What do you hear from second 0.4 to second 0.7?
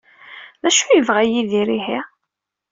D